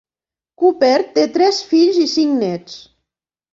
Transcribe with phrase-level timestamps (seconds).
[0.63, 2.83] Cooper té tres fills i cinc nets.